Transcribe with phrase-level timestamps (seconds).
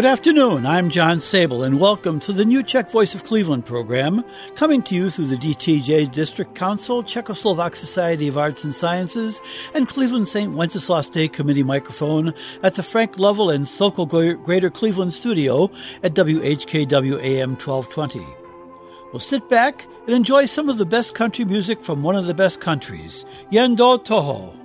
[0.00, 0.64] Good afternoon.
[0.64, 4.94] I'm John Sable, and welcome to the new Czech Voice of Cleveland program, coming to
[4.94, 9.42] you through the DTJ District Council, Czechoslovak Society of Arts and Sciences,
[9.74, 10.54] and Cleveland St.
[10.54, 12.32] Wenceslas Day Committee microphone
[12.62, 15.70] at the Frank Lovell and Sokol Greater Cleveland studio
[16.02, 18.26] at WHKW AM 1220.
[19.12, 22.32] We'll sit back and enjoy some of the best country music from one of the
[22.32, 24.59] best countries, Jen do Toho.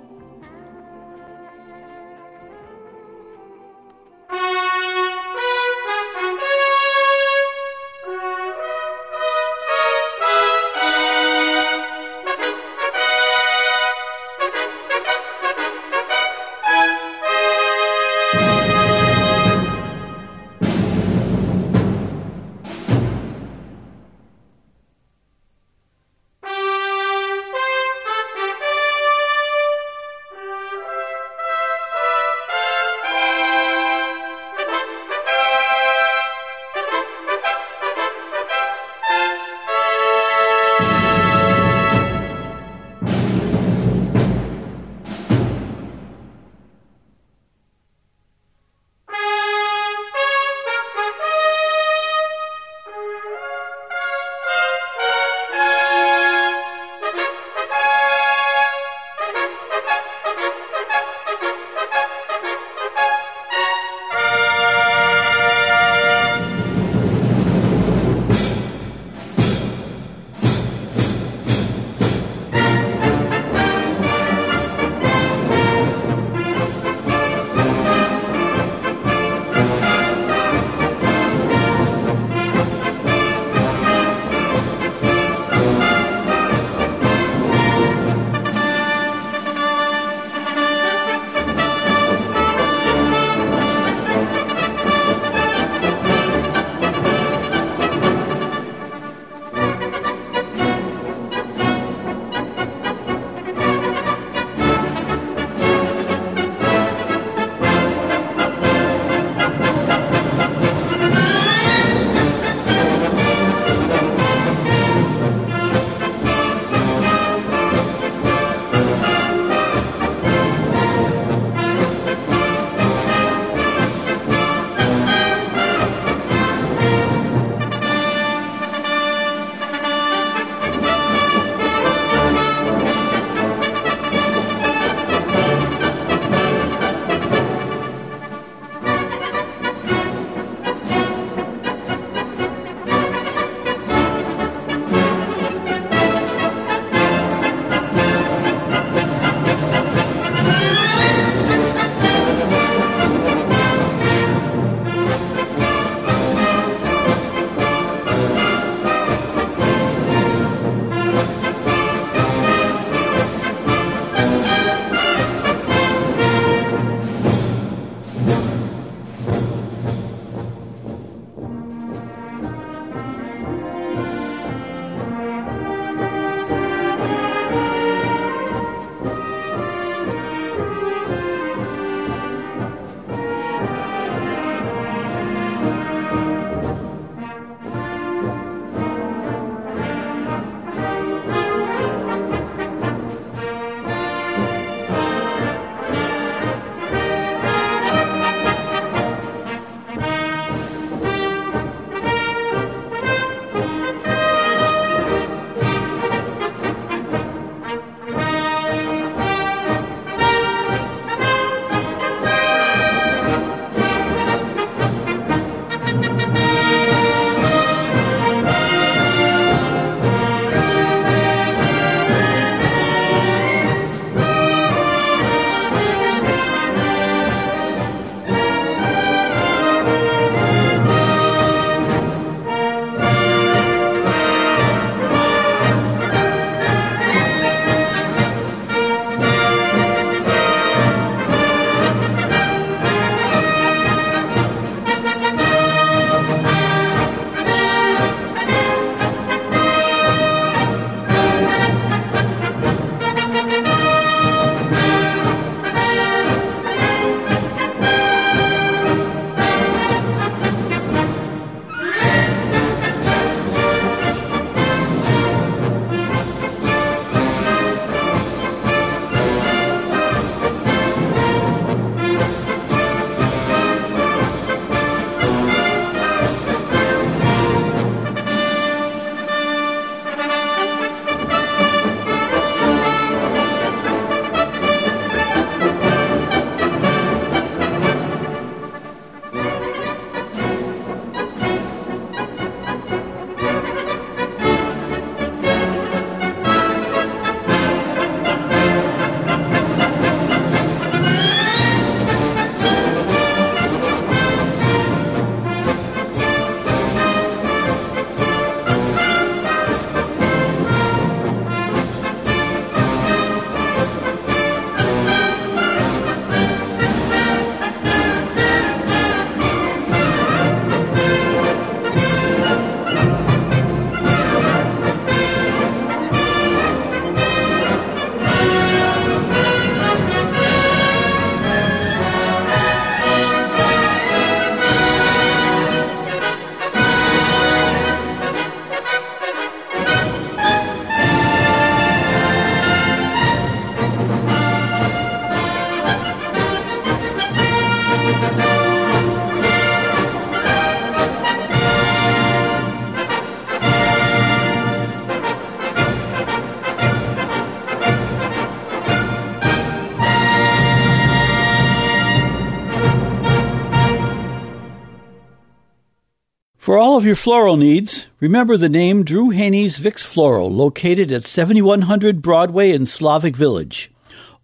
[366.66, 371.24] For all of your floral needs, remember the name Drew Haney's Vix Floral, located at
[371.24, 373.92] 7100 Broadway in Slavic Village.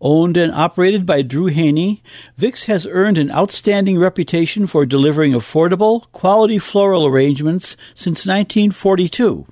[0.00, 2.00] Owned and operated by Drew Haney,
[2.36, 9.44] Vix has earned an outstanding reputation for delivering affordable, quality floral arrangements since 1942.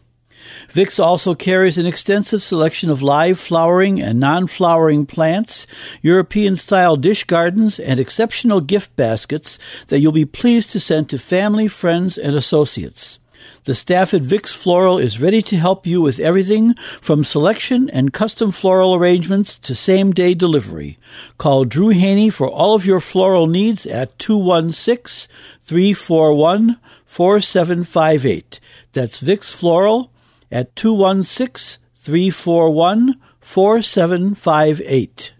[0.70, 5.66] Vix also carries an extensive selection of live flowering and non-flowering plants,
[6.02, 9.58] European-style dish gardens, and exceptional gift baskets
[9.88, 13.18] that you'll be pleased to send to family, friends, and associates.
[13.64, 18.12] The staff at VIX Floral is ready to help you with everything from selection and
[18.12, 20.98] custom floral arrangements to same day delivery.
[21.36, 25.28] Call Drew Haney for all of your floral needs at 216
[25.62, 28.60] 341 4758.
[28.92, 30.10] That's VIX Floral
[30.50, 35.34] at 216 341 4758.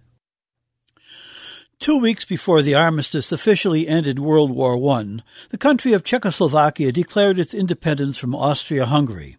[1.79, 7.39] Two weeks before the armistice officially ended World War I, the country of Czechoslovakia declared
[7.39, 9.39] its independence from Austria Hungary.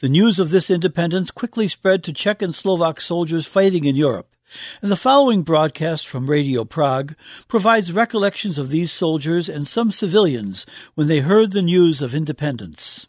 [0.00, 4.34] The news of this independence quickly spread to Czech and Slovak soldiers fighting in Europe,
[4.80, 7.14] and the following broadcast from Radio Prague
[7.46, 10.64] provides recollections of these soldiers and some civilians
[10.94, 13.06] when they heard the news of independence.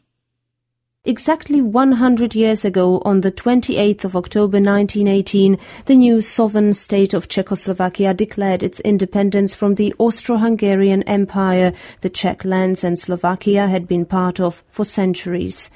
[1.09, 7.29] Exactly 100 years ago, on the 28th of October 1918, the new sovereign state of
[7.29, 11.71] Czechoslovakia declared its independence from the Austro-Hungarian Empire
[12.01, 15.69] the Czech lands and Slovakia had been part of for centuries.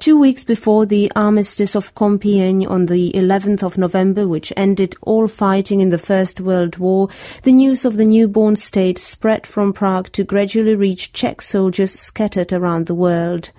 [0.00, 5.28] Two weeks before the armistice of Compiègne on the 11th of November, which ended all
[5.28, 7.08] fighting in the First World War,
[7.44, 12.52] the news of the newborn state spread from Prague to gradually reach Czech soldiers scattered
[12.52, 13.50] around the world.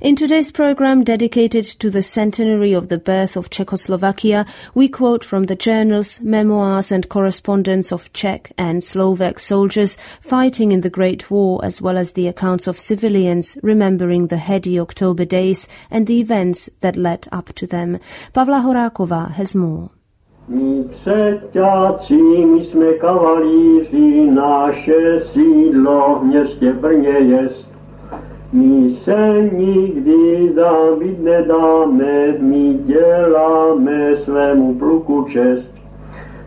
[0.00, 5.44] In today's program dedicated to the centenary of the birth of Czechoslovakia, we quote from
[5.44, 11.64] the journals, memoirs and correspondence of Czech and Slovak soldiers fighting in the Great War
[11.64, 16.68] as well as the accounts of civilians remembering the heady October days and the events
[16.80, 17.98] that led up to them.
[18.32, 19.90] Pavla Horáková has more.
[20.48, 20.84] My
[22.10, 27.67] my jsme kavalíři, naše sídlo v městě Brně jest.
[28.52, 35.68] My se nikdy zabít nedáme, my děláme svému pluku čest.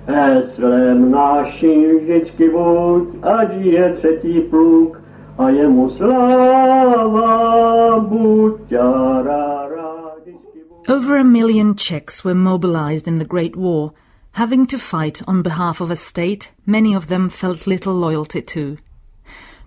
[0.05, 5.01] Heslem naším vždycky buď, ať je třetí pluk,
[5.38, 7.29] a jemu sláva
[8.00, 8.74] buď.
[10.89, 13.91] Over a million Czechs were mobilized in the Great War,
[14.31, 18.77] having to fight on behalf of a state many of them felt little loyalty to.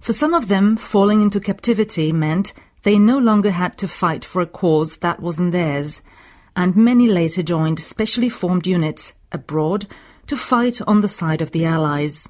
[0.05, 4.43] For some of them, falling into captivity meant they no longer had to fight for
[4.43, 6.03] a cause that wasn't theirs,
[6.55, 9.87] and many later joined specially formed units abroad
[10.27, 12.29] to fight on the side of the Allies.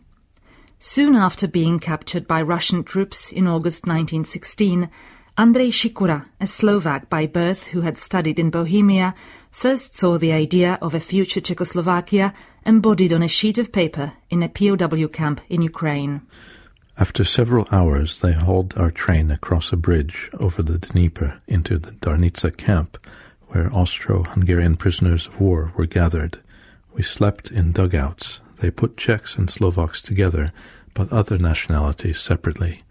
[0.78, 4.88] Soon after being captured by Russian troops in August 1916,
[5.37, 9.16] Andrei Sikora, a Slovak by birth who had studied in Bohemia,
[9.50, 14.45] first saw the idea of a future Czechoslovakia embodied on a sheet of paper in
[14.45, 16.23] a POW camp in Ukraine.
[16.97, 21.91] After several hours, they hauled our train across a bridge over the Dnieper into the
[21.91, 23.05] Darnica camp,
[23.49, 26.39] where Austro-Hungarian prisoners of war were gathered.
[26.93, 28.41] We slept in dugouts.
[28.61, 30.53] They put Czechs and Slovaks together,
[30.95, 32.83] but other nationalities separately.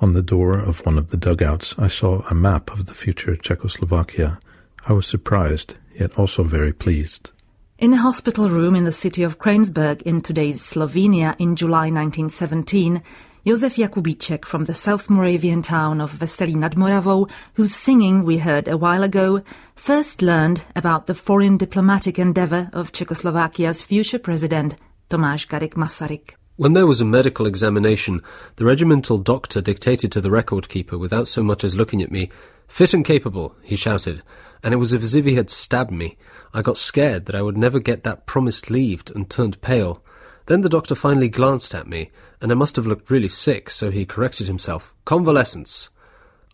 [0.00, 3.36] On the door of one of the dugouts, I saw a map of the future
[3.36, 4.40] Czechoslovakia.
[4.88, 7.30] I was surprised, yet also very pleased.
[7.78, 13.00] In a hospital room in the city of Kransberg in today's Slovenia in July 1917,
[13.44, 18.68] Josef Jakubíček from the South Moravian town of Veselí nad Moravou, whose singing we heard
[18.68, 19.42] a while ago,
[19.74, 24.76] first learned about the foreign diplomatic endeavour of Czechoslovakia's future president,
[25.10, 26.36] Tomáš Garrigue Masaryk.
[26.54, 28.22] When there was a medical examination,
[28.56, 32.30] the regimental doctor dictated to the record keeper without so much as looking at me.
[32.68, 34.22] Fit and capable, he shouted,
[34.62, 36.16] and it was as if he had stabbed me.
[36.54, 40.04] I got scared that I would never get that promised leave and turned pale.
[40.46, 43.90] Then the doctor finally glanced at me, and I must have looked really sick, so
[43.90, 44.92] he corrected himself.
[45.04, 45.88] Convalescence.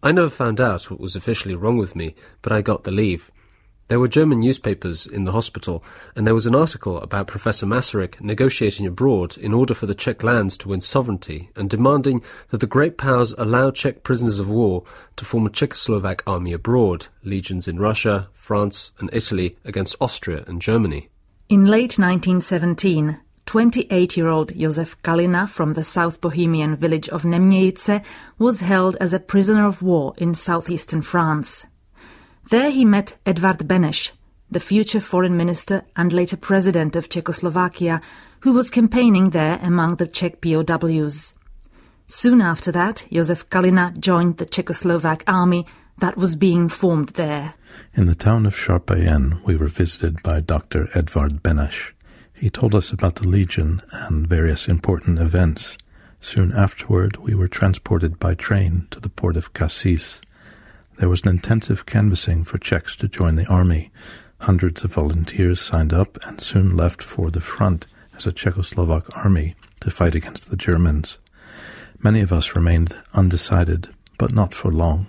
[0.03, 3.31] I never found out what was officially wrong with me, but I got the leave.
[3.89, 5.83] There were German newspapers in the hospital,
[6.15, 10.23] and there was an article about Professor Masaryk negotiating abroad in order for the Czech
[10.23, 14.85] lands to win sovereignty and demanding that the great powers allow Czech prisoners of war
[15.17, 20.61] to form a Czechoslovak army abroad, legions in Russia, France, and Italy against Austria and
[20.61, 21.09] Germany.
[21.49, 23.19] In late 1917,
[23.49, 28.05] 28-year-old Josef Kalina from the South Bohemian village of Nemějice
[28.39, 31.65] was held as a prisoner of war in southeastern France.
[32.51, 34.11] There he met Edvard Beneš,
[34.51, 38.03] the future foreign minister and later president of Czechoslovakia,
[38.41, 41.33] who was campaigning there among the Czech POWs.
[42.07, 45.65] Soon after that, Josef Kalina joined the Czechoslovak army
[46.01, 47.55] that was being formed there.
[47.95, 50.91] In the town of Charpayen, we were visited by Dr.
[50.95, 51.93] Edvard Beneš.
[52.39, 55.77] He told us about the Legion and various important events.
[56.21, 60.21] Soon afterward, we were transported by train to the port of Cassis.
[60.99, 63.91] There was an intensive canvassing for Czechs to join the army.
[64.41, 69.57] Hundreds of volunteers signed up and soon left for the front as a Czechoslovak army
[69.81, 71.19] to fight against the Germans.
[72.01, 75.09] Many of us remained undecided, but not for long.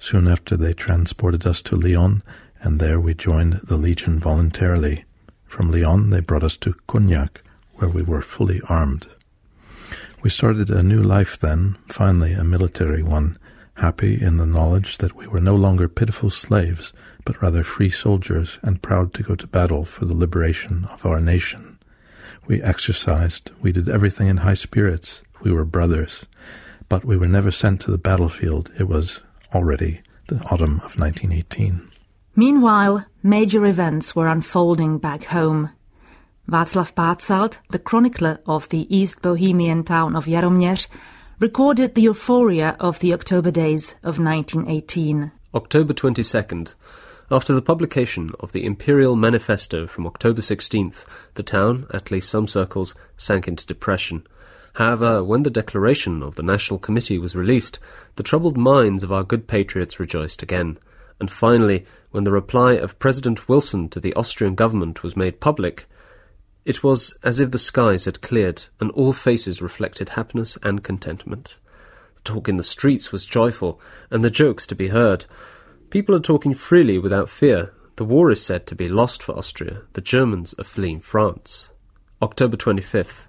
[0.00, 2.24] Soon after, they transported us to Lyon,
[2.60, 5.04] and there we joined the Legion voluntarily.
[5.46, 7.42] From Lyon, they brought us to Cognac,
[7.74, 9.06] where we were fully armed.
[10.22, 13.38] We started a new life then, finally a military one,
[13.74, 16.92] happy in the knowledge that we were no longer pitiful slaves,
[17.24, 21.20] but rather free soldiers and proud to go to battle for the liberation of our
[21.20, 21.78] nation.
[22.46, 26.24] We exercised, we did everything in high spirits, we were brothers,
[26.88, 28.72] but we were never sent to the battlefield.
[28.78, 29.20] It was
[29.54, 31.90] already the autumn of 1918.
[32.34, 35.70] Meanwhile, major events were unfolding back home.
[36.48, 40.86] Václav Pácalt, the chronicler of the East Bohemian town of Jaroměř,
[41.40, 45.32] recorded the euphoria of the October days of 1918.
[45.52, 46.74] October 22nd.
[47.28, 51.04] After the publication of the Imperial Manifesto from October 16th,
[51.34, 54.24] the town, at least some circles, sank into depression.
[54.74, 57.80] However, when the declaration of the National Committee was released,
[58.14, 60.78] the troubled minds of our good patriots rejoiced again.
[61.20, 65.86] And finally, when the reply of President Wilson to the Austrian government was made public,
[66.64, 71.58] it was as if the skies had cleared and all faces reflected happiness and contentment.
[72.16, 73.80] The talk in the streets was joyful,
[74.10, 75.26] and the jokes to be heard.
[75.90, 77.72] People are talking freely without fear.
[77.94, 79.82] The war is said to be lost for Austria.
[79.92, 81.68] The Germans are fleeing France.
[82.20, 83.28] October 25th.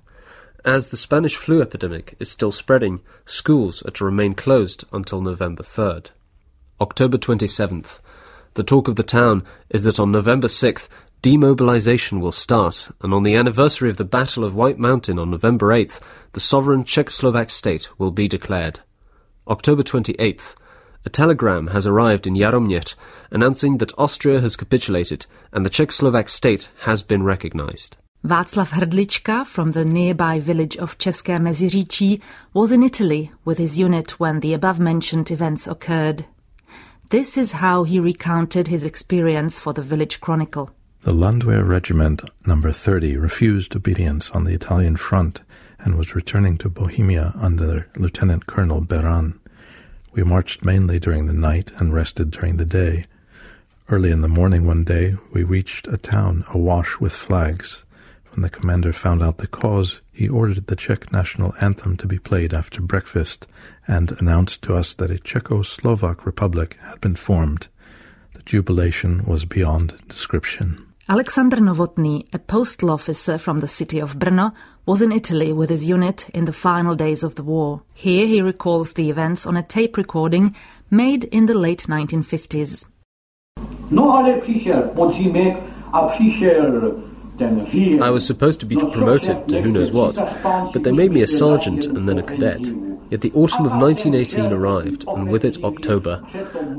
[0.65, 5.63] As the Spanish flu epidemic is still spreading, schools are to remain closed until November
[5.63, 6.09] 3rd.
[6.79, 7.99] October 27th.
[8.53, 10.87] The talk of the town is that on November 6th,
[11.23, 15.67] demobilization will start, and on the anniversary of the Battle of White Mountain on November
[15.67, 15.99] 8th,
[16.33, 18.81] the sovereign Czechoslovak state will be declared.
[19.47, 20.55] October 28th.
[21.03, 22.95] A telegram has arrived in Jaroměř
[23.31, 27.97] announcing that Austria has capitulated and the Czechoslovak state has been recognized.
[28.23, 32.21] Václav Hrdlička from the nearby village of České Meziříčí
[32.53, 36.25] was in Italy with his unit when the above-mentioned events occurred.
[37.09, 40.71] This is how he recounted his experience for the village chronicle.
[41.03, 45.41] The Landwehr Regiment number 30 refused obedience on the Italian front
[45.79, 49.39] and was returning to Bohemia under Lieutenant Colonel Beran.
[50.11, 53.05] We marched mainly during the night and rested during the day.
[53.87, 57.85] Early in the morning one day, we reached a town awash with flags.
[58.31, 62.19] When the commander found out the cause, he ordered the Czech national anthem to be
[62.19, 63.47] played after breakfast
[63.87, 67.67] and announced to us that a Czechoslovak republic had been formed.
[68.33, 70.83] The jubilation was beyond description.
[71.09, 74.51] Alexander Novotný, a postal officer from the city of Brno,
[74.85, 77.81] was in Italy with his unit in the final days of the war.
[77.93, 80.53] Here he recalls the events on a tape recording
[80.91, 82.85] made in the late 1950s.
[83.89, 85.57] No ale přišel podzimek
[85.93, 86.93] a přišel
[87.39, 90.15] I was supposed to be promoted to who knows what,
[90.73, 92.86] but they made me a sergeant and then a cadet.
[93.09, 96.21] Yet the autumn of 1918 arrived, and with it October.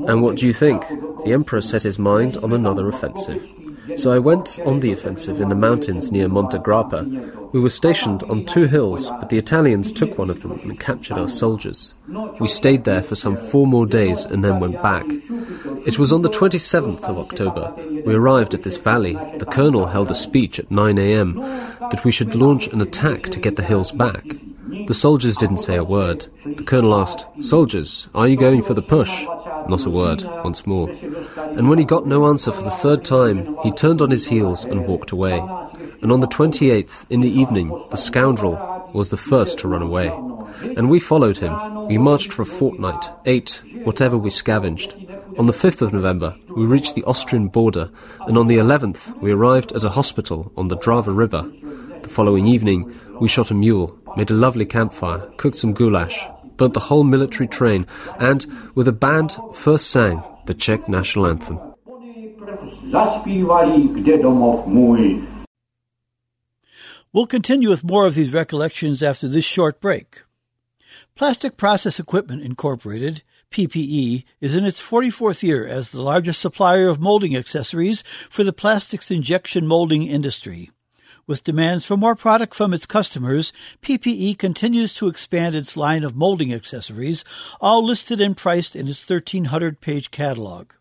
[0.07, 0.87] And what do you think?
[1.25, 3.47] The Emperor set his mind on another offensive.
[3.95, 7.51] So I went on the offensive in the mountains near Monte Grappa.
[7.51, 11.17] We were stationed on two hills, but the Italians took one of them and captured
[11.17, 11.93] our soldiers.
[12.39, 15.05] We stayed there for some four more days and then went back.
[15.85, 17.73] It was on the 27th of October.
[18.05, 19.13] We arrived at this valley.
[19.37, 21.35] The colonel held a speech at 9 a.m.
[21.79, 24.23] that we should launch an attack to get the hills back.
[24.87, 26.27] The soldiers didn't say a word.
[26.45, 29.25] The colonel asked, Soldiers, are you going for the push?
[29.67, 30.89] Not a word, once more.
[31.37, 34.65] And when he got no answer for the third time, he turned on his heels
[34.65, 35.39] and walked away.
[36.01, 40.07] And on the 28th, in the evening, the scoundrel was the first to run away.
[40.75, 41.87] And we followed him.
[41.87, 44.95] We marched for a fortnight, ate whatever we scavenged.
[45.37, 47.89] On the 5th of November, we reached the Austrian border,
[48.27, 51.49] and on the 11th, we arrived at a hospital on the Drava River.
[52.01, 56.73] The following evening, we shot a mule, made a lovely campfire, cooked some goulash, burnt
[56.73, 57.85] the whole military train,
[58.19, 61.59] and, with a band, first sang the Czech national anthem.
[67.11, 70.23] We'll continue with more of these recollections after this short break.
[71.15, 76.99] Plastic Process Equipment Incorporated, PPE, is in its 44th year as the largest supplier of
[76.99, 80.71] molding accessories for the plastics injection molding industry.
[81.29, 86.15] With demands for more product from its customers, PPE continues to expand its line of
[86.15, 87.23] molding accessories,
[87.61, 90.71] all listed and priced in its 1300 page catalog.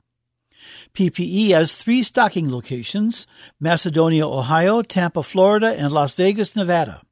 [0.95, 3.27] PPE has three stocking locations
[3.61, 7.03] Macedonia, Ohio, Tampa, Florida, and Las Vegas, Nevada.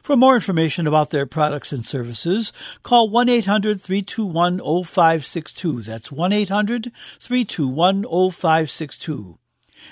[0.00, 2.52] For more information about their products and services,
[2.84, 5.82] call 1 800 321 0562.
[5.82, 9.40] That's 1 800 321 0562.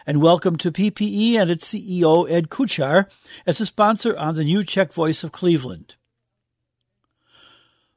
[0.07, 3.07] And welcome to PPE and its CEO, Ed Kuchar,
[3.47, 5.95] as a sponsor on the new Czech Voice of Cleveland.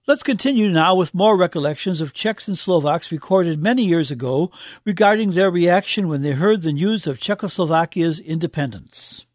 [0.07, 4.51] Let's continue now with more recollections of Czechs and Slovaks recorded many years ago
[4.85, 9.25] regarding their reaction when they heard the news of Czechoslovakia's independence.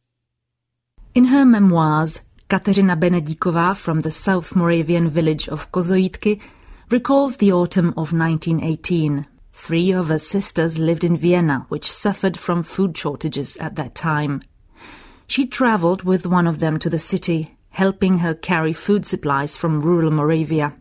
[1.15, 6.41] In her memoirs, Kateřina Benedíková from the South Moravian village of Kozojídky
[6.89, 9.25] recalls the autumn of 1918.
[9.65, 14.43] Three of her sisters lived in Vienna, which suffered from food shortages at that time.
[15.29, 19.79] She travelled with one of them to the city helping her carry food supplies from
[19.79, 20.75] rural Moravia.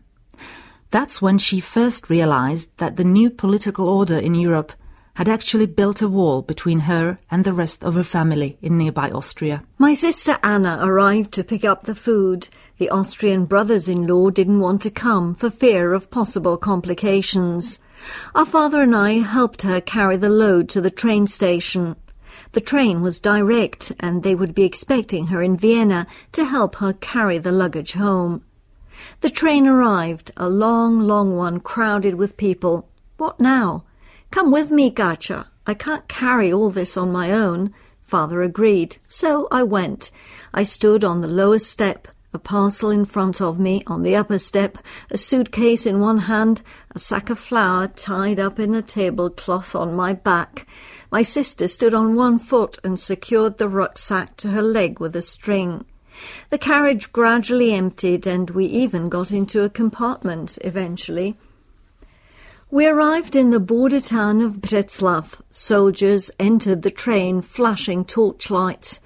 [0.89, 4.72] That's when she first realized that the new political order in Europe
[5.13, 9.12] had actually built a wall between her and the rest of her family in nearby
[9.12, 9.63] Austria.
[9.78, 12.48] My sister Anna arrived to pick up the food.
[12.80, 17.78] The Austrian brothers in law didn't want to come for fear of possible complications.
[18.34, 21.96] Our father and I helped her carry the load to the train station.
[22.54, 26.94] The train was direct, and they would be expecting her in Vienna to help her
[26.94, 28.44] carry the luggage home.
[29.22, 32.88] The train arrived, a long, long one, crowded with people.
[33.18, 33.86] What now?
[34.32, 35.48] Come with me, Gacha.
[35.66, 37.74] I can't carry all this on my own.
[38.02, 40.12] Father agreed, so I went.
[40.54, 44.39] I stood on the lowest step, a parcel in front of me, on the upper
[44.39, 44.78] step,
[45.10, 46.62] a suitcase in one hand,
[46.96, 50.65] a sack of flour tied up in a tablecloth on my back.
[51.12, 55.22] My sister stood on one foot and secured the rucksack to her leg with a
[55.22, 55.86] string.
[56.50, 61.38] The carriage gradually emptied, and we even got into a compartment eventually.
[62.70, 65.41] We arrived in the border town of Břeclav.
[65.52, 69.02] Soldiers entered the train flashing torchlights.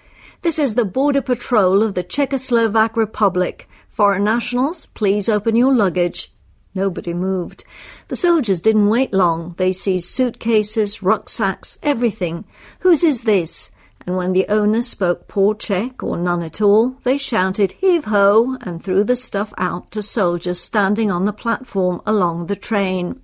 [0.46, 3.68] This is the border patrol of the Czechoslovak Republic.
[3.90, 6.32] Foreign nationals, please open your luggage.
[6.76, 7.64] Nobody moved.
[8.10, 9.56] The soldiers didn't wait long.
[9.58, 12.46] They seized suitcases, rucksacks, everything.
[12.82, 13.72] Whose is this?
[14.06, 18.56] And when the owner spoke poor Czech or none at all, they shouted heave ho
[18.62, 23.20] and threw the stuff out to soldiers standing on the platform along the train.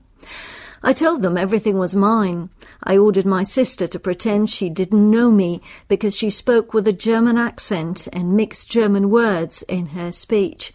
[0.83, 2.49] I told them everything was mine.
[2.83, 6.93] I ordered my sister to pretend she didn't know me because she spoke with a
[6.93, 10.73] German accent and mixed German words in her speech.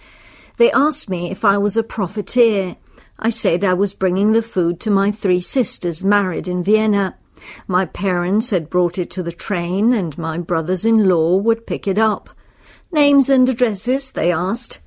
[0.59, 2.77] They asked me if I was a profiteer.
[3.19, 7.17] I said I was bringing the food to my three sisters married in Vienna.
[7.67, 11.89] My parents had brought it to the train, and my brothers in law would pick
[11.89, 12.31] it up.
[12.93, 14.81] Names and addresses, they asked.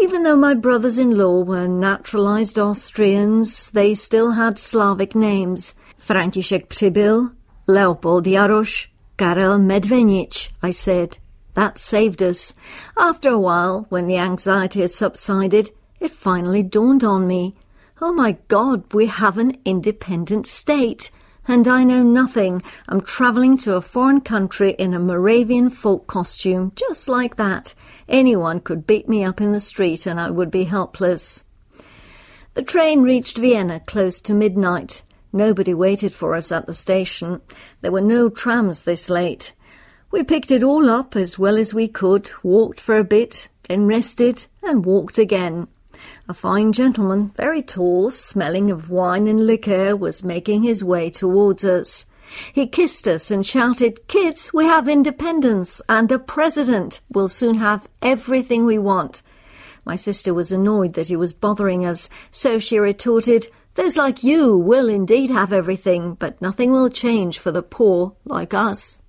[0.00, 5.74] Even though my brothers in law were naturalized Austrians, they still had Slavic names.
[6.00, 7.32] František Přibyl,
[7.66, 11.18] Leopold Jaroš, Karel Medvenich, I said.
[11.54, 12.54] That saved us.
[12.96, 17.56] After a while, when the anxiety had subsided, it finally dawned on me.
[18.00, 21.10] Oh my God, we have an independent state.
[21.48, 22.62] And I know nothing.
[22.88, 27.74] I'm travelling to a foreign country in a Moravian folk costume, just like that.
[28.08, 31.44] Anyone could beat me up in the street and I would be helpless.
[32.54, 35.02] The train reached Vienna close to midnight.
[35.32, 37.42] Nobody waited for us at the station.
[37.82, 39.52] There were no trams this late.
[40.10, 43.86] We picked it all up as well as we could, walked for a bit, then
[43.86, 45.68] rested, and walked again.
[46.28, 51.62] A fine gentleman, very tall, smelling of wine and liquor, was making his way towards
[51.62, 52.06] us.
[52.52, 57.00] He kissed us and shouted, Kids, we have independence, and a president.
[57.10, 59.22] We'll soon have everything we want.
[59.84, 64.56] My sister was annoyed that he was bothering us, so she retorted, Those like you
[64.56, 69.00] will indeed have everything, but nothing will change for the poor like us.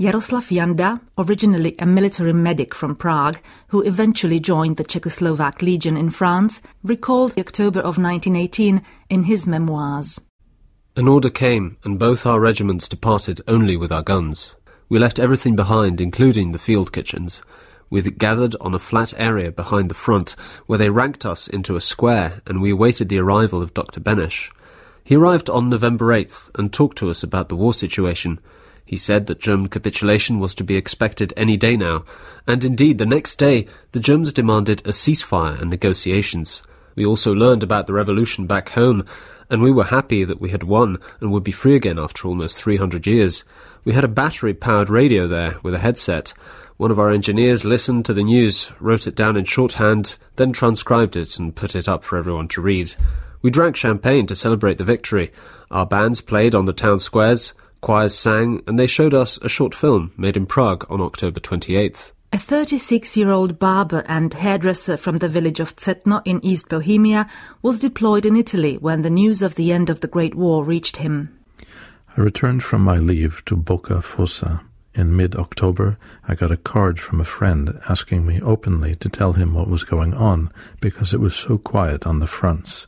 [0.00, 6.08] Jaroslav Janda, originally a military medic from Prague, who eventually joined the Czechoslovak Legion in
[6.08, 8.80] France, recalled October of 1918
[9.10, 10.18] in his memoirs.
[10.96, 14.56] An order came, and both our regiments departed only with our guns.
[14.88, 17.42] We left everything behind, including the field kitchens.
[17.90, 20.34] We gathered on a flat area behind the front,
[20.66, 24.00] where they ranked us into a square, and we awaited the arrival of Dr.
[24.00, 24.50] Beneš.
[25.04, 28.40] He arrived on November 8th and talked to us about the war situation.
[28.84, 32.04] He said that German capitulation was to be expected any day now,
[32.48, 36.62] and indeed the next day the Germans demanded a ceasefire and negotiations.
[36.96, 39.04] We also learned about the revolution back home,
[39.50, 42.60] and we were happy that we had won and would be free again after almost
[42.60, 43.44] 300 years.
[43.84, 46.32] We had a battery powered radio there with a headset.
[46.76, 51.16] One of our engineers listened to the news, wrote it down in shorthand, then transcribed
[51.16, 52.94] it and put it up for everyone to read.
[53.42, 55.32] We drank champagne to celebrate the victory.
[55.70, 59.74] Our bands played on the town squares, choirs sang, and they showed us a short
[59.74, 62.12] film made in Prague on October 28th.
[62.32, 67.28] A 36 year old barber and hairdresser from the village of Cetno in East Bohemia
[67.60, 70.98] was deployed in Italy when the news of the end of the Great War reached
[70.98, 71.36] him.
[72.16, 74.62] I returned from my leave to Boca Fossa.
[74.94, 79.32] In mid October, I got a card from a friend asking me openly to tell
[79.32, 82.86] him what was going on because it was so quiet on the fronts.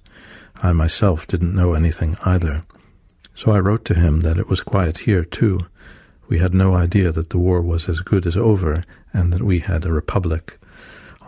[0.62, 2.62] I myself didn't know anything either.
[3.34, 5.66] So I wrote to him that it was quiet here too.
[6.32, 8.80] We had no idea that the war was as good as over
[9.12, 10.58] and that we had a republic.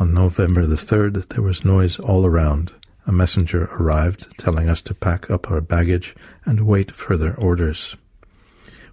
[0.01, 2.73] On November the 3rd, there was noise all around.
[3.07, 7.97] A messenger arrived telling us to pack up our baggage and wait further orders.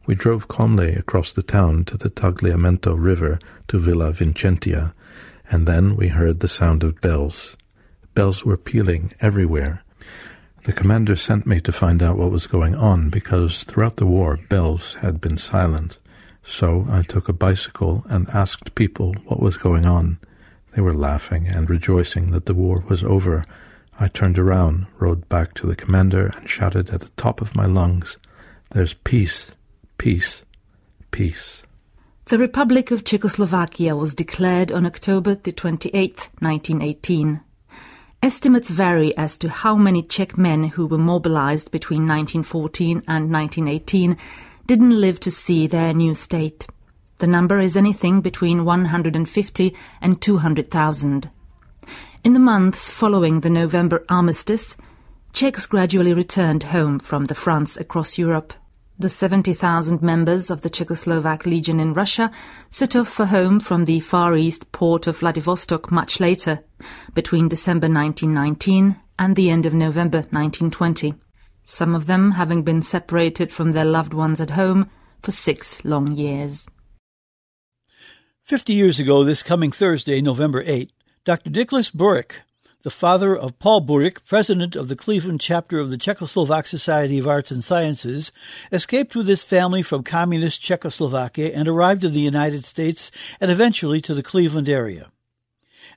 [0.05, 4.91] We drove calmly across the town to the Tagliamento River to Villa Vicentina,
[5.49, 7.55] and then we heard the sound of bells.
[8.15, 9.81] Bells were pealing everywhere.
[10.65, 14.37] The commander sent me to find out what was going on because throughout the war
[14.49, 15.97] bells had been silent.
[16.43, 20.19] So I took a bicycle and asked people what was going on.
[20.75, 23.45] They were laughing and rejoicing that the war was over.
[23.99, 27.65] I turned around, rode back to the commander, and shouted at the top of my
[27.65, 28.17] lungs,
[28.71, 29.51] There's peace,
[29.97, 30.43] peace,
[31.11, 31.63] peace.
[32.25, 37.41] The Republic of Czechoslovakia was declared on October the 28th, 1918.
[38.23, 44.15] Estimates vary as to how many Czech men who were mobilized between 1914 and 1918
[44.71, 46.65] didn't live to see their new state.
[47.17, 51.29] The number is anything between 150 and 200,000.
[52.23, 54.77] In the months following the November armistice,
[55.33, 58.53] Czechs gradually returned home from the fronts across Europe.
[58.97, 62.31] The 70,000 members of the Czechoslovak Legion in Russia
[62.69, 66.63] set off for home from the Far East port of Vladivostok much later,
[67.13, 71.13] between December 1919 and the end of November 1920,
[71.71, 74.89] some of them having been separated from their loved ones at home
[75.21, 76.67] for six long years.
[78.43, 80.91] Fifty years ago, this coming Thursday, November 8,
[81.23, 81.49] Dr.
[81.49, 82.41] Nicholas Burick
[82.83, 87.27] the father of Paul Burick, president of the Cleveland chapter of the Czechoslovak Society of
[87.27, 88.31] Arts and Sciences,
[88.71, 94.01] escaped with his family from communist Czechoslovakia and arrived in the United States and eventually
[94.01, 95.11] to the Cleveland area.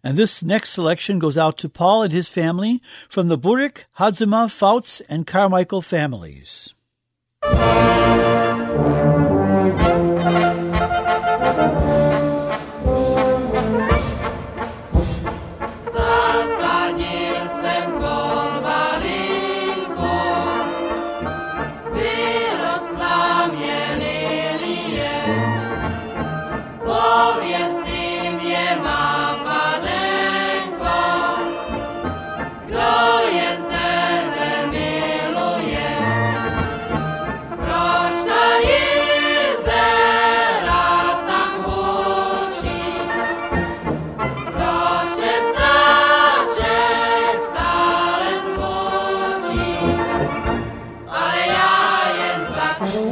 [0.05, 4.51] And this next selection goes out to Paul and his family from the Burick, Hadzima,
[4.51, 6.75] Fouts, and Carmichael families.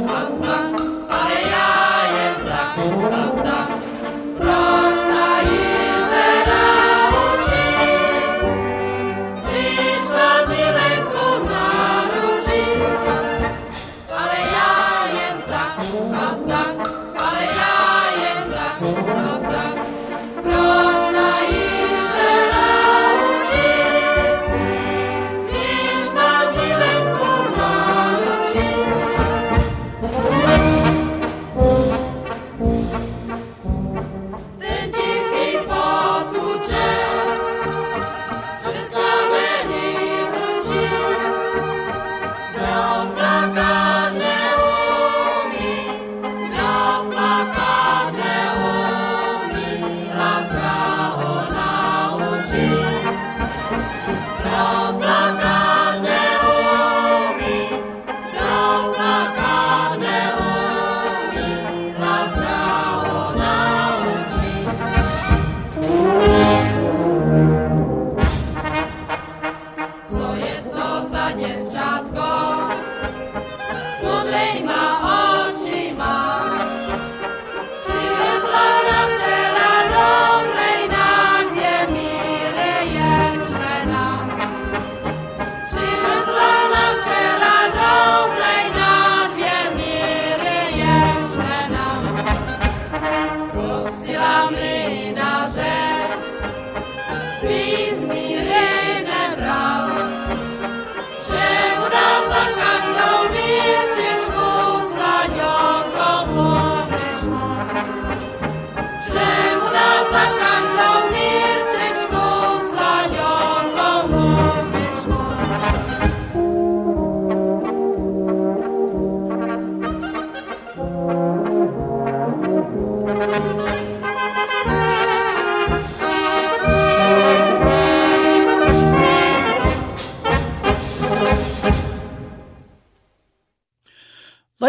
[0.05, 0.92] one, wah.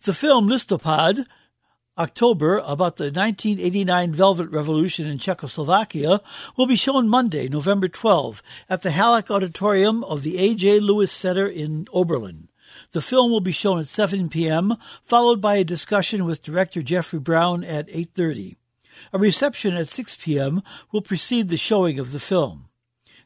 [0.03, 1.25] The film Listopad,
[1.97, 6.21] October, about the 1989 Velvet Revolution in Czechoslovakia,
[6.55, 10.79] will be shown Monday, November 12, at the Hallock Auditorium of the A.J.
[10.79, 12.47] Lewis Center in Oberlin.
[12.91, 17.19] The film will be shown at 7 p.m., followed by a discussion with director Jeffrey
[17.19, 18.55] Brown at 8:30.
[19.13, 20.63] A reception at 6 p.m.
[20.91, 22.69] will precede the showing of the film.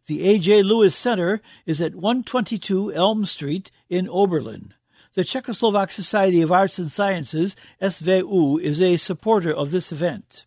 [0.08, 0.64] The A.J.
[0.64, 4.74] Lewis Center is at 122 Elm Street in Oberlin.
[5.14, 10.46] The Czechoslovak Society of Arts and Sciences, SVU, is a supporter of this event.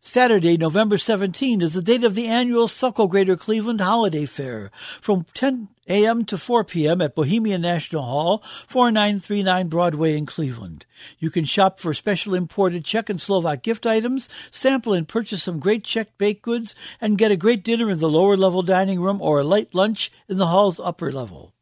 [0.00, 4.70] Saturday, November 17 is the date of the annual Sokol Greater Cleveland Holiday Fair
[5.00, 6.24] from 10 a.m.
[6.24, 7.00] to 4 p.m.
[7.00, 10.86] at Bohemian National Hall, 4939 Broadway in Cleveland.
[11.18, 15.58] You can shop for special imported Czech and Slovak gift items, sample and purchase some
[15.58, 19.20] great Czech baked goods, and get a great dinner in the lower level dining room
[19.20, 21.52] or a light lunch in the hall's upper level.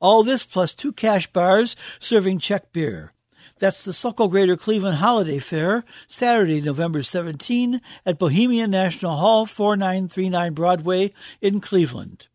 [0.00, 3.12] All this plus two cash bars serving Czech beer.
[3.58, 10.54] That's the Sokol Greater Cleveland Holiday Fair, Saturday, November 17 at Bohemian National Hall, 4939
[10.54, 12.26] Broadway in Cleveland.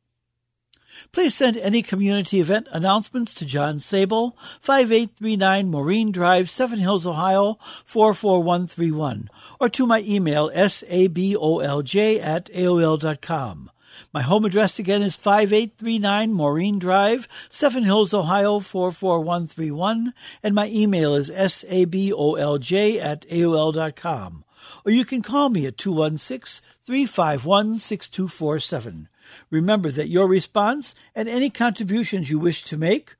[1.12, 7.58] Please send any community event announcements to John Sabol, 5839 Maureen Drive, Seven Hills, Ohio,
[7.86, 13.72] 44131, or to my email, sabolj at aol.com.
[14.14, 21.16] My home address again is 5839 Maureen Drive, Seven Hills, Ohio 44131, and my email
[21.16, 24.44] is sabolj at aol.com.
[24.86, 29.10] Or you can call me at 216 351 6247.
[29.50, 33.16] Remember that your response and any contributions you wish to make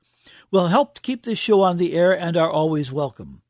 [0.50, 3.42] will help keep this show on the air and are always welcome.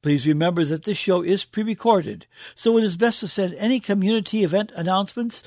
[0.00, 3.80] Please remember that this show is pre recorded, so it is best to send any
[3.80, 5.42] community event announcements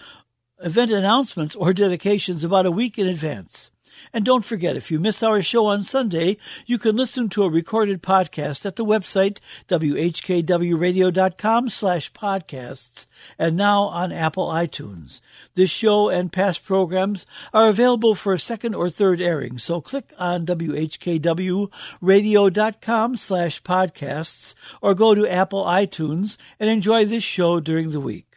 [0.64, 3.70] event announcements or dedications about a week in advance.
[4.14, 6.36] And don't forget, if you miss our show on Sunday,
[6.66, 13.06] you can listen to a recorded podcast at the website whkwradio.com slash podcasts
[13.38, 15.22] and now on Apple iTunes.
[15.56, 20.12] This show and past programs are available for a second or third airing, so click
[20.18, 28.00] on whkwradio.com slash podcasts or go to Apple iTunes and enjoy this show during the
[28.00, 28.31] week.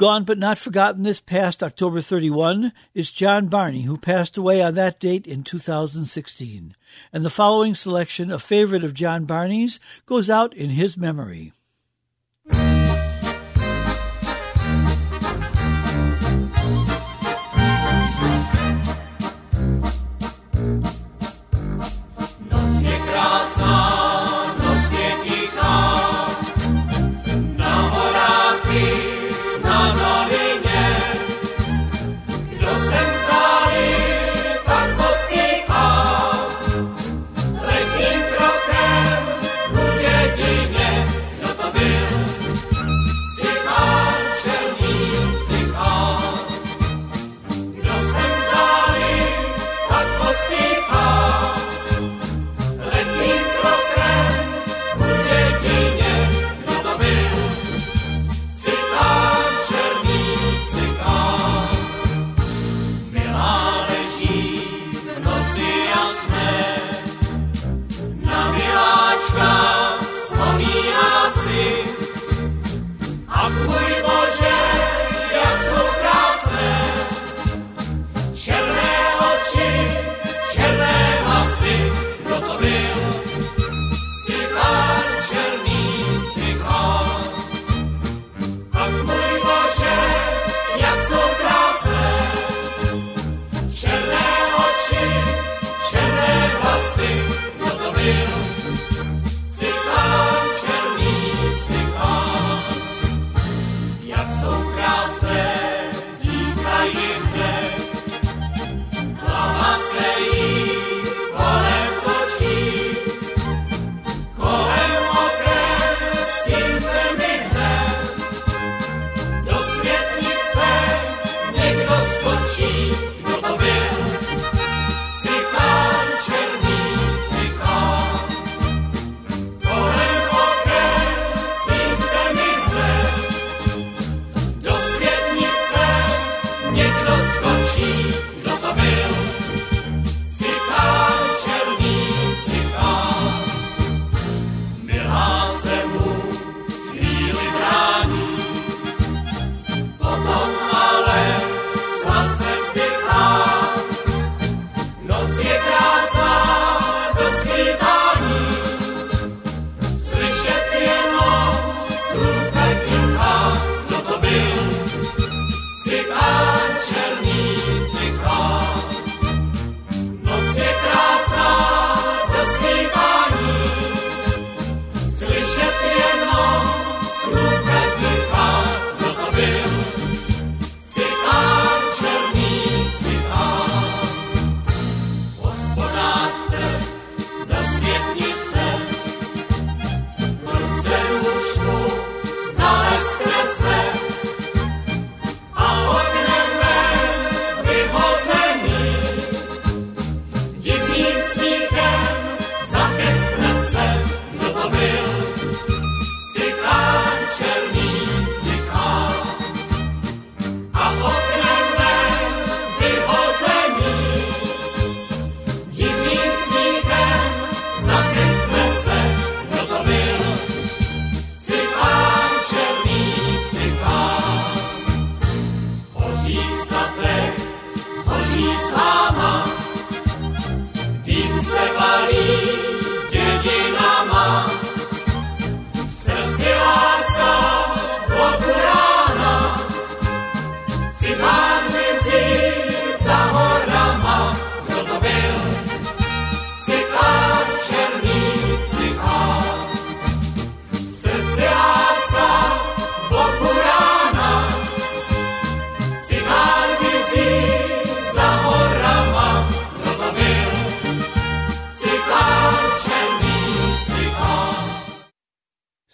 [0.00, 4.72] Gone but not forgotten this past October 31 is John Barney, who passed away on
[4.72, 6.74] that date in 2016.
[7.12, 11.52] And the following selection, a favorite of John Barney's, goes out in his memory.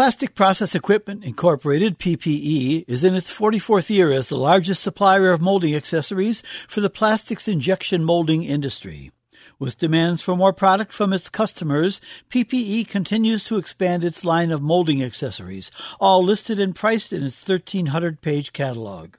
[0.00, 5.42] Plastic Process Equipment Incorporated, PPE, is in its 44th year as the largest supplier of
[5.42, 9.12] molding accessories for the plastics injection molding industry.
[9.58, 14.62] With demands for more product from its customers, PPE continues to expand its line of
[14.62, 15.70] molding accessories,
[16.00, 19.16] all listed and priced in its 1300 page catalog.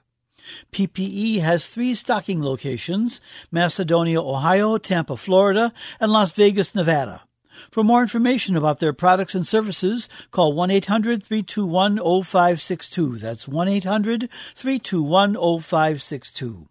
[0.72, 3.20] PPE has three stocking locations
[3.52, 7.22] Macedonia, Ohio, Tampa, Florida, and Las Vegas, Nevada.
[7.70, 13.18] For more information about their products and services, call 1 800 321 0562.
[13.18, 16.68] That's 1 800 321 0562.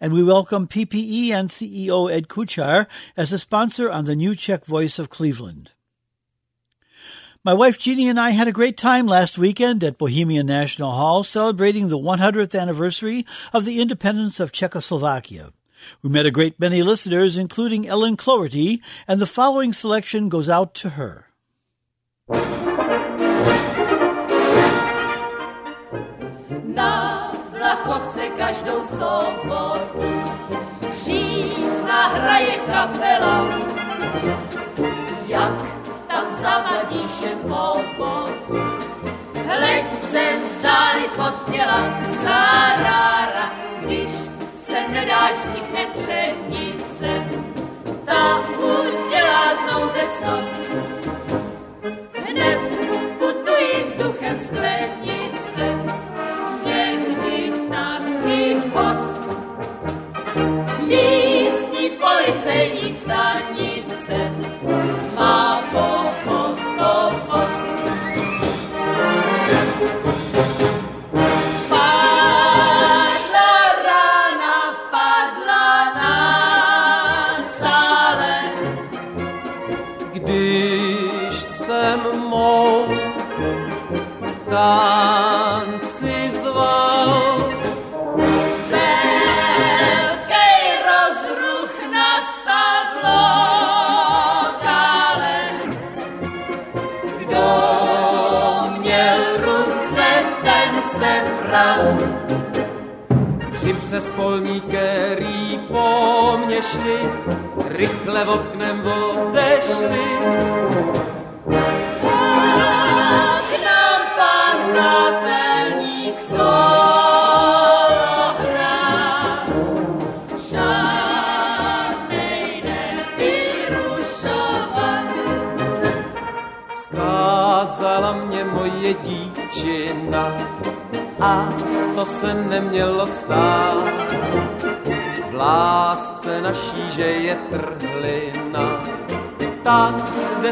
[0.00, 2.86] And we welcome PPE and CEO Ed Kuchar
[3.16, 5.70] as a sponsor on the new Czech Voice of Cleveland.
[7.44, 11.24] My wife Jeannie and I had a great time last weekend at Bohemian National Hall
[11.24, 15.52] celebrating the 100th anniversary of the independence of Czechoslovakia.
[16.02, 20.74] We met a great many listeners, including Ellen Cloherty, and the following selection goes out
[20.82, 21.26] to her.
[26.64, 30.08] Na Blachowce každou sobotu
[31.04, 33.48] Žízna hraje kapela.
[35.26, 35.56] Jak
[36.08, 37.80] tam zavadíš jen po
[39.46, 43.61] Hleď se vzdálit od těla Zarára, když se
[45.02, 47.10] nedáš, vznikne třenice.
[48.04, 50.60] Ta udělá znouzecnost.
[52.26, 52.60] Hned
[53.18, 55.64] putují vzduchem sklenice,
[56.64, 59.22] někdy taky host.
[60.86, 63.71] Místní policejní stanice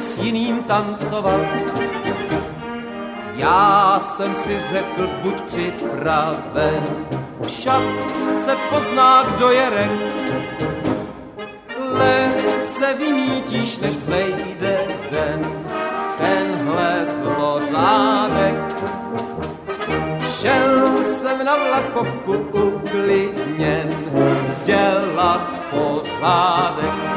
[0.01, 1.41] s jiným tancovat.
[3.35, 6.83] Já jsem si řekl, buď připraven,
[7.47, 7.83] však
[8.35, 9.91] se pozná, kdo je rek.
[11.79, 14.79] Let se vymítíš, než vzejde
[15.11, 15.41] den,
[16.19, 18.57] tenhle zlořádek.
[20.41, 23.89] Šel jsem na vlakovku uklidněn,
[24.65, 27.10] dělat pořádek.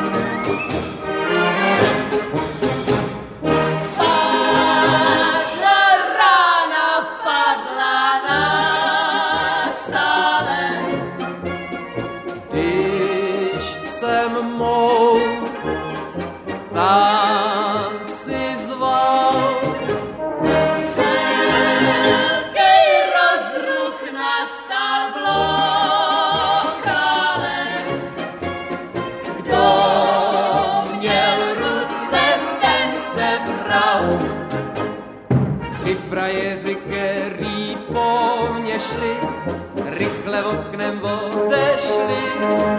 [42.44, 42.64] Odešli.
[42.64, 42.73] K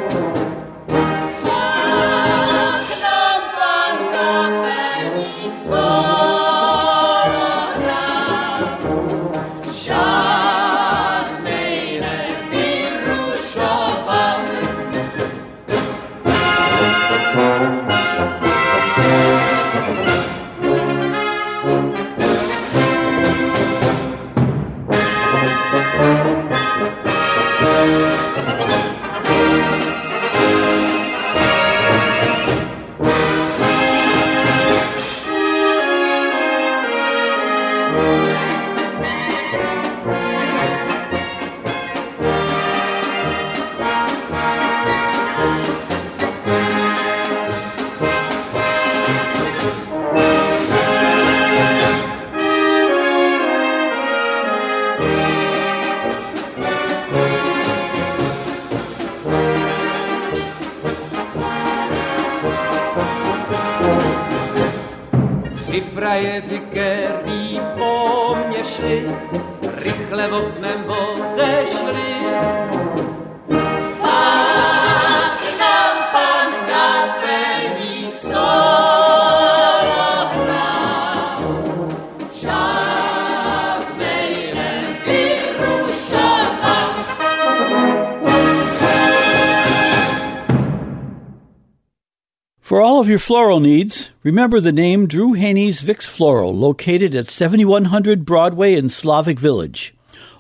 [93.15, 98.89] your floral needs, remember the name Drew Haney's Vix Floral, located at 7100 Broadway in
[98.89, 99.95] Slavic Village.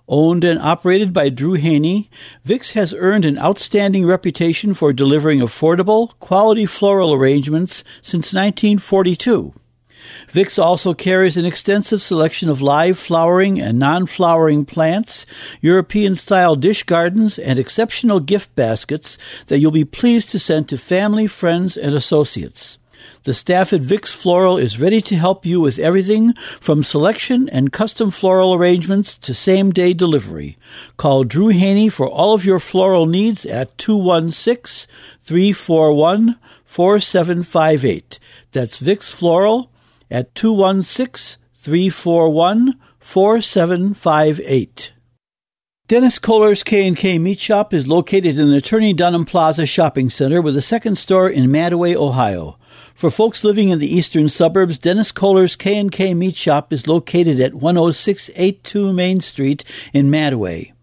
[0.08, 2.10] Owned and operated by Drew Haney,
[2.44, 9.54] Vix has earned an outstanding reputation for delivering affordable, quality floral arrangements since 1942.
[10.34, 15.26] Vix also carries an extensive selection of live flowering and non-flowering plants,
[15.60, 19.16] European-style dish gardens, and exceptional gift baskets
[19.46, 22.78] that you'll be pleased to send to family, friends, and associates.
[23.22, 27.72] The staff at Vix Floral is ready to help you with everything from selection and
[27.72, 30.58] custom floral arrangements to same day delivery.
[30.96, 34.90] Call Drew Haney for all of your floral needs at 216
[35.22, 38.18] 341 4758.
[38.50, 39.70] That's Vix Floral
[40.10, 44.92] at 216 341 4758.
[45.86, 50.56] Dennis Kohler's K&K Meat Shop is located in the Attorney Dunham Plaza Shopping Center with
[50.56, 52.58] a second store in Mantua, Ohio.
[52.94, 57.52] For folks living in the eastern suburbs, Dennis Kohler's K&K Meat Shop is located at
[57.52, 60.73] 10682 Main Street in Mantua.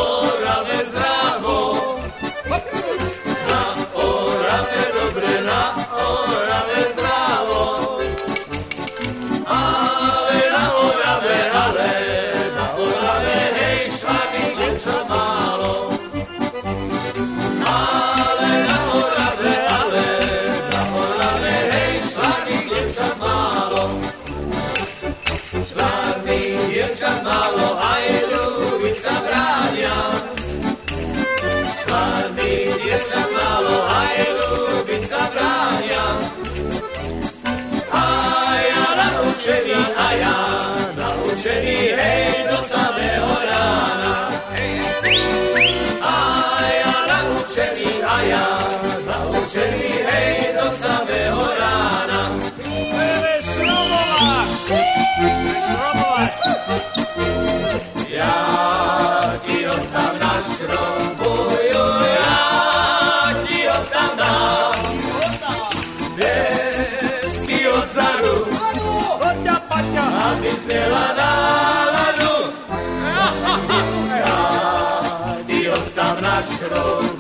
[76.40, 77.11] oddám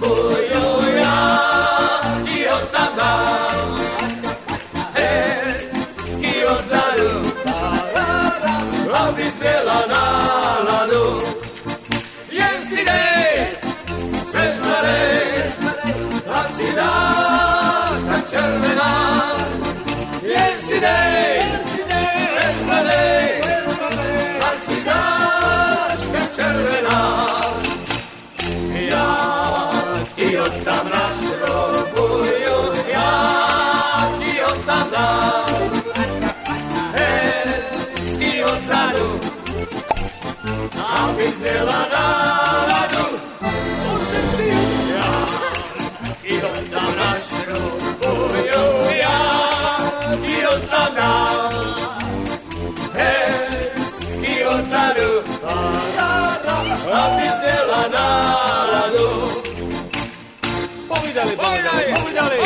[61.41, 62.37] Povídali, povídali,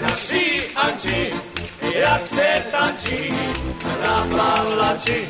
[0.00, 1.30] naši Anči,
[1.94, 3.28] jak se tančí
[4.02, 5.28] na pavlači.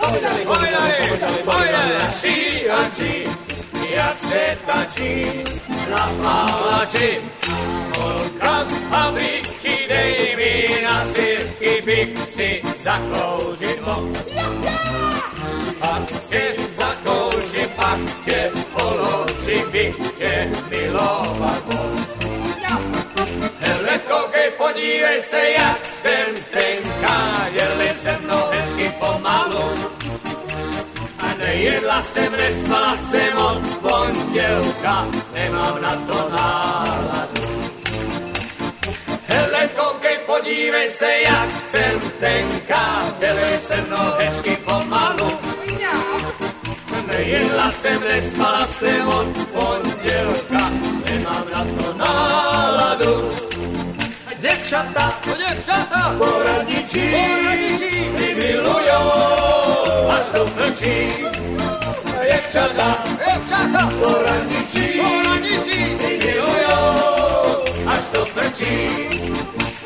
[0.00, 0.92] Povídali, povídali,
[1.44, 3.24] povídali, naši Anči,
[3.90, 5.44] jak se tančí
[5.90, 7.20] na pavlači.
[7.98, 14.12] Holka z fabriky, dej mi na sirky, bych si zakouřit mohl.
[15.78, 21.63] Pak tě zakouřím, pak tě položím, bych tě milovat
[24.64, 29.64] podívej se, jak jsem tenká, jeli se mnou hezky pomalu.
[31.18, 37.44] A nej Nejedla jsem, nespala jsem od pondělka, nemám na to náladu.
[39.26, 45.30] Hele, koukej, podívej se, jak jsem tenká, dělej se mnou hezky pomalu.
[47.06, 50.70] Nejedla jsem, nespala jsem od pondělka,
[51.04, 53.53] nemám na to náladu.
[54.44, 61.24] Děvčata, děvčata, poradničí, poradničí, ty milujou, až do plčí.
[62.30, 68.88] Děvčata, děvčata, poradničí, poradničí, ty milujou, až do plčí.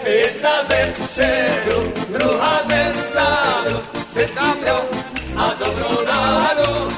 [0.04, 3.80] Jedna ze předu, druhá ze zádu,
[4.10, 4.96] třetí krok
[5.36, 6.96] a dobrou náladu.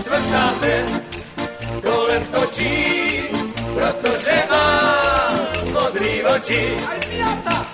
[0.00, 0.84] Čtvrtá se
[1.82, 3.22] kolem točí,
[3.74, 4.29] protože
[6.34, 6.76] oči.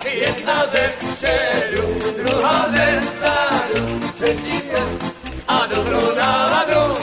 [0.05, 1.87] Jedna ze předu,
[2.23, 4.83] druhá ze zádu, třetí se
[5.49, 6.95] a dobrou náladu.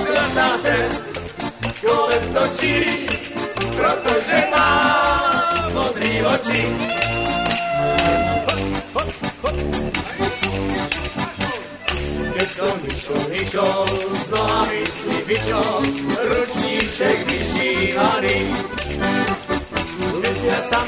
[0.00, 0.88] Čtvrtá se
[1.86, 3.06] kolem točí,
[3.76, 4.70] protože má
[5.72, 6.62] modrý oči.
[12.34, 12.76] Keď som
[13.30, 13.86] išiel,
[14.26, 15.80] z nohami mi vyšol,
[16.28, 18.38] ručníček vyšívaný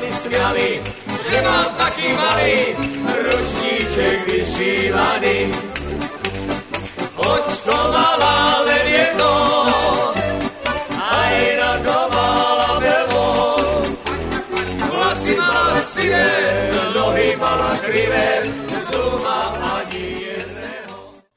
[0.06, 0.82] si směli,
[1.30, 2.56] že mám taky malý
[3.06, 5.52] ručníček vyšívaný.
[7.16, 9.32] Očkovala len jedno,
[11.02, 13.56] a jedna domála bylo.
[14.90, 18.42] Vlasy má sivé, nohy mala krivé,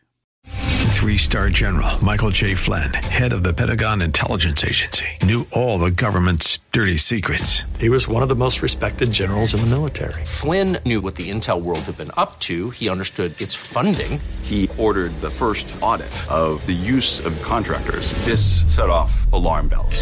[0.96, 2.56] Three star general Michael J.
[2.56, 7.64] Flynn, head of the Pentagon Intelligence Agency, knew all the government's dirty secrets.
[7.80, 10.24] He was one of the most respected generals in the military.
[10.26, 12.70] Flynn knew what the intel world had been up to.
[12.72, 14.20] He understood its funding.
[14.41, 18.14] He ordered the first audit of the use of contractors.
[18.26, 20.02] This set off alarm bells.